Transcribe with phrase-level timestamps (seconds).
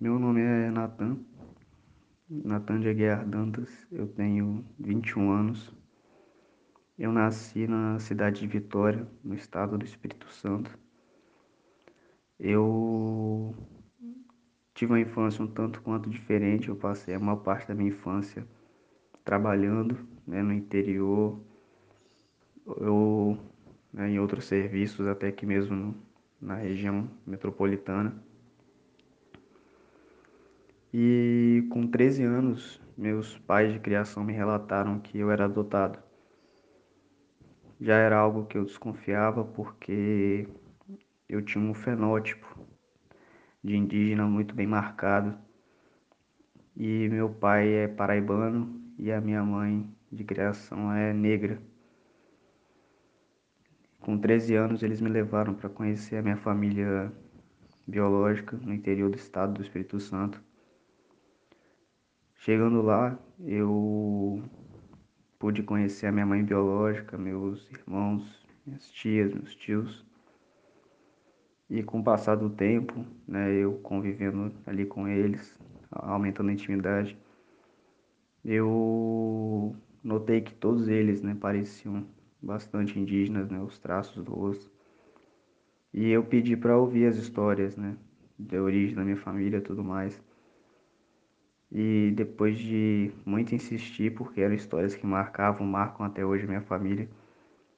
[0.00, 1.18] Meu nome é Natan,
[2.30, 5.74] Natan de Aguiar Dantas, eu tenho 21 anos.
[6.96, 10.78] Eu nasci na cidade de Vitória, no estado do Espírito Santo.
[12.38, 13.52] Eu
[14.72, 18.46] tive uma infância um tanto quanto diferente, eu passei a maior parte da minha infância
[19.24, 21.40] trabalhando né, no interior,
[22.64, 23.36] ou
[23.92, 25.92] né, em outros serviços, até que mesmo
[26.40, 28.27] na região metropolitana.
[30.92, 35.98] E com 13 anos, meus pais de criação me relataram que eu era adotado.
[37.78, 40.48] Já era algo que eu desconfiava porque
[41.28, 42.66] eu tinha um fenótipo
[43.62, 45.38] de indígena muito bem marcado.
[46.74, 51.60] E meu pai é paraibano e a minha mãe de criação é negra.
[54.00, 57.12] Com 13 anos, eles me levaram para conhecer a minha família
[57.86, 60.47] biológica no interior do estado do Espírito Santo.
[62.40, 64.40] Chegando lá, eu
[65.40, 70.06] pude conhecer a minha mãe biológica, meus irmãos, minhas tias, meus tios.
[71.68, 75.58] E com o passar do tempo, né, eu convivendo ali com eles,
[75.90, 77.18] aumentando a intimidade,
[78.44, 82.06] eu notei que todos eles, né, pareciam
[82.40, 84.70] bastante indígenas, né, os traços do rosto.
[85.92, 87.96] E eu pedi para ouvir as histórias, né,
[88.38, 90.27] da origem da minha família, tudo mais.
[91.70, 97.08] E depois de muito insistir, porque eram histórias que marcavam, marcam até hoje minha família.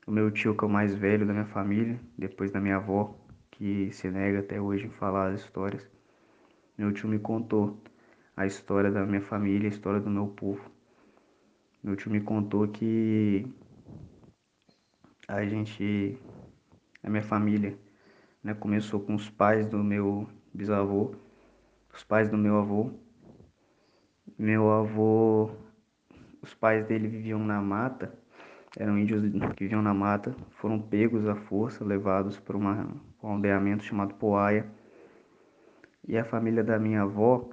[0.06, 3.16] O meu tio, que é o mais velho da minha família, depois da minha avó,
[3.50, 5.88] que se nega até hoje em falar as histórias.
[6.78, 7.83] Meu tio me contou
[8.36, 10.70] a história da minha família, a história do meu povo.
[11.83, 13.46] Meu tio me contou que
[15.27, 16.18] a gente,
[17.02, 17.77] a minha família,
[18.42, 21.14] né, começou com os pais do meu bisavô,
[21.92, 22.91] os pais do meu avô,
[24.41, 25.50] meu avô,
[26.41, 28.10] os pais dele viviam na mata,
[28.74, 29.20] eram índios
[29.55, 34.67] que viviam na mata, foram pegos à força, levados para um aldeamento chamado Poaia.
[36.08, 37.51] E a família da minha avó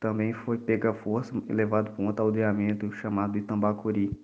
[0.00, 4.18] também foi pega à força e levado para um outro aldeamento chamado Itambacuri.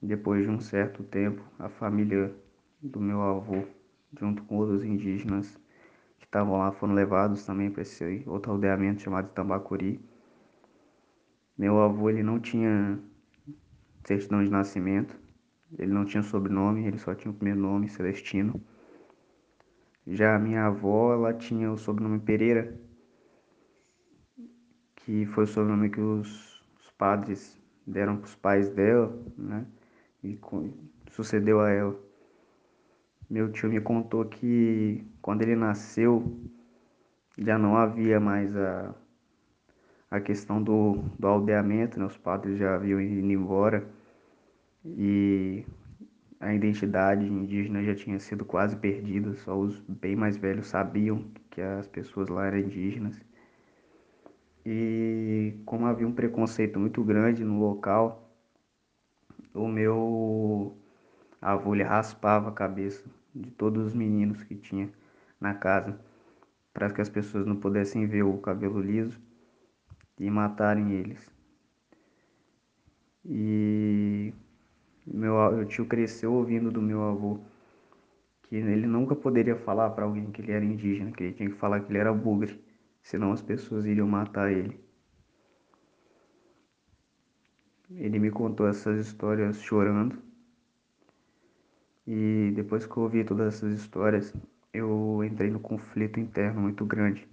[0.00, 2.32] Depois de um certo tempo, a família
[2.80, 3.64] do meu avô,
[4.16, 5.58] junto com outros indígenas
[6.20, 10.00] que estavam lá, foram levados também para esse outro aldeamento chamado Itambacuri.
[11.58, 13.00] Meu avô ele não tinha
[14.04, 15.18] certidão de nascimento,
[15.76, 18.62] ele não tinha sobrenome, ele só tinha o primeiro nome, Celestino.
[20.06, 22.80] Já a minha avó, ela tinha o sobrenome Pereira,
[24.96, 29.66] que foi o sobrenome que os, os padres deram para os pais dela, né?
[30.22, 30.38] E
[31.10, 31.98] sucedeu a ela.
[33.28, 36.40] Meu tio me contou que quando ele nasceu,
[37.36, 38.94] já não havia mais a
[40.10, 42.06] a questão do, do aldeamento, né?
[42.06, 43.86] os padres já haviam ido embora
[44.84, 45.64] e
[46.40, 51.60] a identidade indígena já tinha sido quase perdida, só os bem mais velhos sabiam que
[51.60, 53.20] as pessoas lá eram indígenas.
[54.64, 58.30] E como havia um preconceito muito grande no local,
[59.54, 60.76] o meu
[61.40, 63.04] avô ele raspava a cabeça
[63.34, 64.90] de todos os meninos que tinha
[65.40, 65.98] na casa,
[66.72, 69.18] para que as pessoas não pudessem ver o cabelo liso
[70.18, 71.30] de matarem eles.
[73.24, 74.32] E
[75.06, 77.40] meu, meu tio cresceu ouvindo do meu avô
[78.48, 81.56] que ele nunca poderia falar para alguém que ele era indígena, que ele tinha que
[81.56, 82.58] falar que ele era bugre,
[83.02, 84.80] senão as pessoas iriam matar ele.
[87.90, 90.22] Ele me contou essas histórias chorando.
[92.06, 94.34] E depois que eu ouvi todas essas histórias,
[94.72, 97.28] eu entrei no conflito interno muito grande.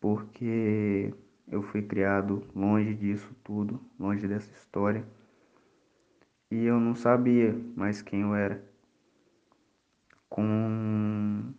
[0.00, 1.14] Porque
[1.48, 5.06] eu fui criado longe disso tudo, longe dessa história.
[6.50, 8.64] E eu não sabia mais quem eu era.
[10.28, 11.52] Com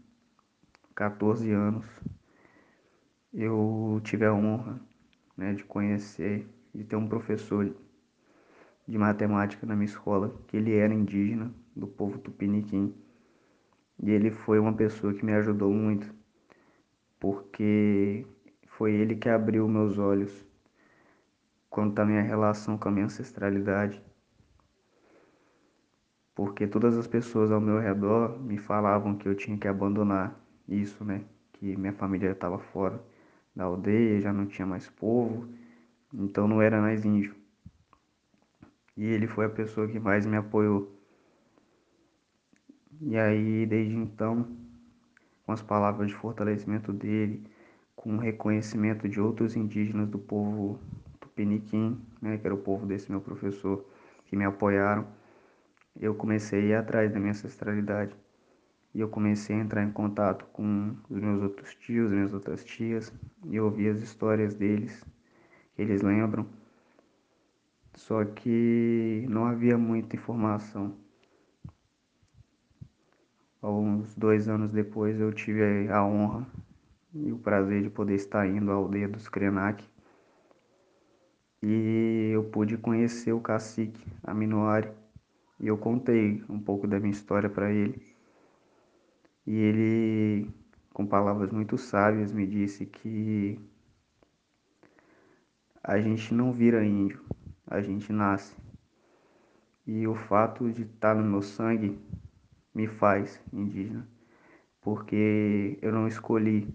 [0.95, 1.85] 14 anos,
[3.33, 4.79] eu tive a honra
[5.37, 7.73] né, de conhecer, de ter um professor
[8.87, 12.93] de matemática na minha escola, que ele era indígena, do povo tupiniquim.
[14.01, 16.13] E ele foi uma pessoa que me ajudou muito,
[17.19, 18.25] porque
[18.77, 20.45] foi ele que abriu meus olhos
[21.69, 24.01] quanto à minha relação com a minha ancestralidade.
[26.33, 30.37] Porque todas as pessoas ao meu redor me falavam que eu tinha que abandonar
[30.67, 31.23] isso, né?
[31.53, 33.01] Que minha família estava fora
[33.55, 35.47] da aldeia, já não tinha mais povo,
[36.13, 37.33] então não era mais índio.
[38.97, 40.93] E ele foi a pessoa que mais me apoiou.
[43.01, 44.45] E aí, desde então,
[45.45, 47.54] com as palavras de fortalecimento dele,
[48.05, 50.79] com o reconhecimento de outros indígenas do povo
[51.19, 53.83] tupiniquim, né, que era o povo desse meu professor,
[54.27, 55.07] que me apoiaram,
[55.99, 58.15] eu comecei a ir atrás da minha ancestralidade.
[58.93, 63.11] E eu comecei a entrar em contato com os meus outros tios, minhas outras tias,
[63.43, 65.03] e ouvir as histórias deles,
[65.75, 66.45] que eles lembram.
[67.95, 70.95] Só que não havia muita informação.
[73.59, 76.45] Alguns dois anos depois eu tive a honra
[77.15, 79.83] e o prazer de poder estar indo à aldeia dos Krenak.
[81.63, 84.91] E eu pude conhecer o cacique Aminoari.
[85.59, 88.13] E eu contei um pouco da minha história para ele.
[89.47, 90.51] E ele,
[90.93, 93.57] com palavras muito sábias, me disse que
[95.81, 97.23] a gente não vira índio,
[97.65, 98.55] a gente nasce.
[99.87, 101.97] E o fato de estar no meu sangue
[102.73, 104.05] me faz indígena,
[104.81, 106.67] porque eu não escolhi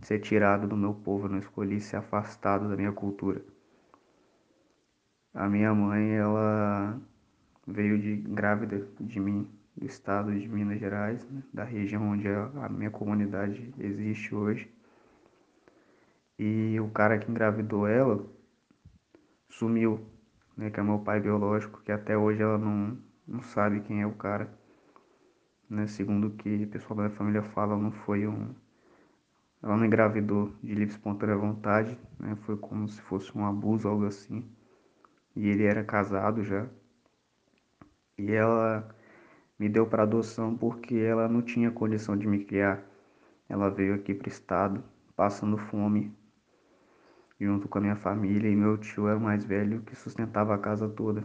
[0.00, 3.42] ser tirado do meu povo, eu não escolhi ser afastado da minha cultura.
[5.34, 7.00] A minha mãe, ela
[7.66, 12.68] veio de grávida de mim, do estado de Minas Gerais, né, da região onde a
[12.68, 14.68] minha comunidade existe hoje.
[16.38, 18.24] E o cara que engravidou ela
[19.50, 20.06] sumiu,
[20.56, 24.06] né, que é meu pai biológico, que até hoje ela não, não sabe quem é
[24.06, 24.48] o cara.
[25.68, 28.54] Né, segundo o que o pessoal da minha família fala, não foi um
[29.62, 32.36] ela não engravidou de livre espontânea vontade, né?
[32.42, 34.48] Foi como se fosse um abuso, algo assim.
[35.34, 36.68] E ele era casado já.
[38.16, 38.88] E ela
[39.58, 42.84] me deu para adoção porque ela não tinha condição de me criar.
[43.48, 44.84] Ela veio aqui para o estado,
[45.16, 46.14] passando fome,
[47.40, 48.48] junto com a minha família.
[48.48, 51.24] E meu tio era o mais velho que sustentava a casa toda.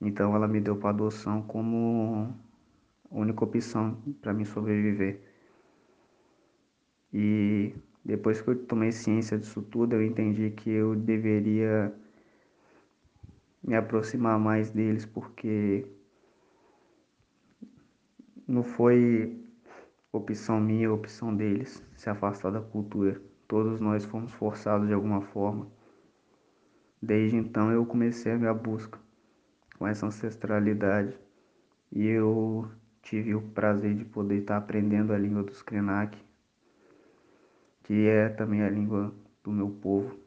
[0.00, 2.34] Então ela me deu para adoção como
[3.10, 5.25] única opção para mim sobreviver.
[7.12, 7.74] E
[8.04, 11.92] depois que eu tomei ciência disso tudo, eu entendi que eu deveria
[13.62, 15.86] me aproximar mais deles, porque
[18.46, 19.44] não foi
[20.12, 23.20] opção minha, opção deles se afastar da cultura.
[23.48, 25.68] Todos nós fomos forçados de alguma forma.
[27.02, 28.98] Desde então eu comecei a minha busca
[29.78, 31.16] com essa ancestralidade
[31.92, 32.70] e eu
[33.02, 36.18] tive o prazer de poder estar aprendendo a língua dos Krenak,
[37.86, 40.18] que é também a língua do meu povo.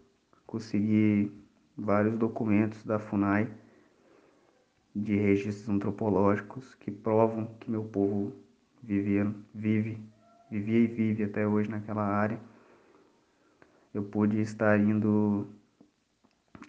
[0.47, 1.29] Consegui
[1.77, 3.49] vários documentos da FUNAI
[4.95, 8.33] de registros antropológicos que provam que meu povo
[8.81, 10.01] vivia, vive,
[10.49, 12.39] vivia e vive até hoje naquela área.
[13.93, 15.45] Eu pude estar indo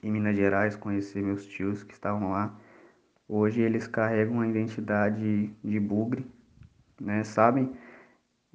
[0.03, 2.59] em Minas Gerais conhecer meus tios que estavam lá.
[3.29, 6.27] Hoje eles carregam a identidade de bugre,
[7.01, 7.23] né?
[7.23, 7.73] Sabem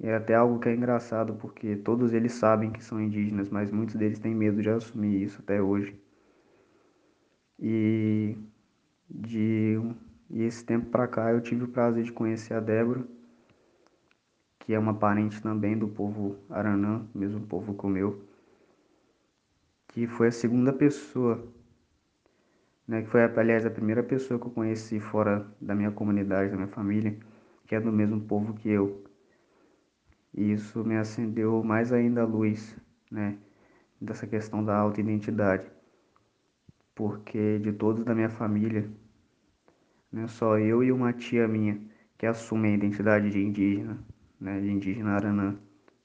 [0.00, 3.94] é até algo que é engraçado, porque todos eles sabem que são indígenas, mas muitos
[3.94, 5.98] deles têm medo de assumir isso até hoje.
[7.58, 8.36] E
[9.08, 9.78] de
[10.28, 13.06] e esse tempo para cá eu tive o prazer de conhecer a Débora,
[14.58, 18.22] que é uma parente também do povo Aranã, mesmo povo como eu,
[19.88, 21.46] que foi a segunda pessoa,
[22.86, 26.56] né, que foi aliás a primeira pessoa que eu conheci fora da minha comunidade, da
[26.56, 27.16] minha família,
[27.66, 29.05] que é do mesmo povo que eu.
[30.36, 32.76] E isso me acendeu mais ainda a luz,
[33.10, 33.38] né,
[33.98, 35.66] dessa questão da autoidentidade.
[36.94, 38.90] Porque de todos da minha família,
[40.12, 41.80] né, só eu e uma tia minha
[42.18, 43.98] que assumem a identidade de indígena,
[44.38, 45.58] né, de indígena aranã,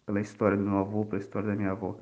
[0.05, 1.99] pela história do meu avô, pela história da minha avó.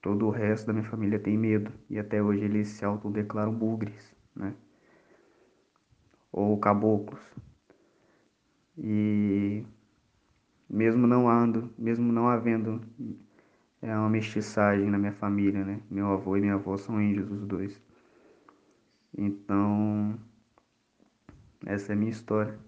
[0.00, 4.14] Todo o resto da minha família tem medo e até hoje eles se autodeclaram bugres,
[4.34, 4.54] né?
[6.30, 7.20] Ou caboclos.
[8.78, 9.64] E
[10.68, 12.80] mesmo não ando, mesmo não havendo
[13.82, 15.80] é uma mestiçagem na minha família, né?
[15.90, 17.80] Meu avô e minha avó são índios os dois.
[19.16, 20.18] Então,
[21.64, 22.58] essa é a minha história.